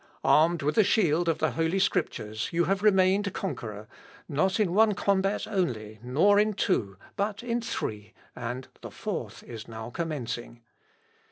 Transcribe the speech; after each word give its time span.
Armed 0.23 0.63
with 0.63 0.73
the 0.73 0.83
shield 0.83 1.29
of 1.29 1.37
the 1.37 1.51
Holy 1.51 1.77
Scriptures 1.77 2.49
you 2.51 2.63
have 2.63 2.81
remained 2.81 3.31
conqueror, 3.35 3.87
not 4.27 4.59
in 4.59 4.73
one 4.73 4.95
combat 4.95 5.45
only, 5.45 5.99
nor 6.01 6.39
in 6.39 6.53
two, 6.53 6.97
but 7.15 7.43
in 7.43 7.61
three, 7.61 8.11
and 8.35 8.67
the 8.81 8.89
fourth 8.89 9.43
is 9.43 9.67
now 9.67 9.91
commencing.... 9.91 10.63